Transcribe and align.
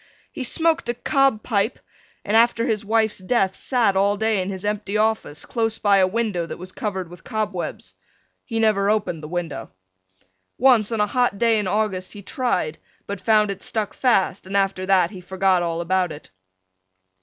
He 0.31 0.43
smoked 0.43 0.89
a 0.89 0.95
cob 0.95 1.43
pipe 1.43 1.77
and 2.25 2.35
after 2.35 2.65
his 2.65 2.83
wife's 2.83 3.19
death 3.19 3.55
sat 3.55 3.95
all 3.95 4.17
day 4.17 4.41
in 4.41 4.49
his 4.49 4.65
empty 4.65 4.97
office 4.97 5.45
close 5.45 5.77
by 5.77 5.97
a 5.97 6.07
window 6.07 6.47
that 6.47 6.57
was 6.57 6.71
covered 6.71 7.07
with 7.07 7.23
cobwebs. 7.23 7.93
He 8.43 8.59
never 8.59 8.89
opened 8.89 9.21
the 9.21 9.27
window. 9.27 9.69
Once 10.57 10.91
on 10.91 11.01
a 11.01 11.05
hot 11.05 11.37
day 11.37 11.59
in 11.59 11.67
August 11.67 12.13
he 12.13 12.23
tried 12.23 12.79
but 13.05 13.21
found 13.21 13.51
it 13.51 13.61
stuck 13.61 13.93
fast 13.93 14.47
and 14.47 14.57
after 14.57 14.87
that 14.87 15.11
he 15.11 15.21
forgot 15.21 15.61
all 15.61 15.81
about 15.81 16.11
it. 16.11 16.31